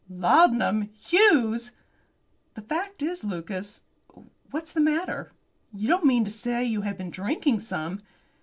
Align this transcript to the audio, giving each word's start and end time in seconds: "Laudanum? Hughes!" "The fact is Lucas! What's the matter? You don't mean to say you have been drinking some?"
"Laudanum? 0.09 0.81
Hughes!" 0.95 1.73
"The 2.55 2.63
fact 2.63 3.03
is 3.03 3.23
Lucas! 3.23 3.83
What's 4.49 4.71
the 4.71 4.81
matter? 4.81 5.31
You 5.75 5.87
don't 5.89 6.05
mean 6.05 6.25
to 6.25 6.31
say 6.31 6.63
you 6.63 6.81
have 6.81 6.97
been 6.97 7.11
drinking 7.11 7.59
some?" 7.59 8.01